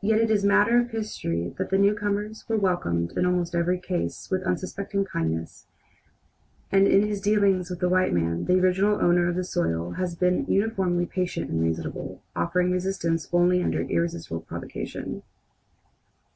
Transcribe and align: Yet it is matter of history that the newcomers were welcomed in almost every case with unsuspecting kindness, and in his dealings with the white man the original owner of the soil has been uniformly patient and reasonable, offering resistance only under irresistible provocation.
Yet 0.00 0.18
it 0.20 0.28
is 0.28 0.44
matter 0.44 0.80
of 0.80 0.90
history 0.90 1.54
that 1.56 1.70
the 1.70 1.78
newcomers 1.78 2.44
were 2.48 2.56
welcomed 2.56 3.16
in 3.16 3.24
almost 3.24 3.54
every 3.54 3.78
case 3.78 4.28
with 4.28 4.42
unsuspecting 4.42 5.04
kindness, 5.04 5.68
and 6.72 6.88
in 6.88 7.06
his 7.06 7.20
dealings 7.20 7.70
with 7.70 7.78
the 7.78 7.88
white 7.88 8.12
man 8.12 8.46
the 8.46 8.58
original 8.58 9.00
owner 9.00 9.28
of 9.28 9.36
the 9.36 9.44
soil 9.44 9.92
has 9.92 10.16
been 10.16 10.46
uniformly 10.46 11.06
patient 11.06 11.48
and 11.48 11.62
reasonable, 11.62 12.24
offering 12.34 12.72
resistance 12.72 13.28
only 13.32 13.62
under 13.62 13.82
irresistible 13.82 14.40
provocation. 14.40 15.22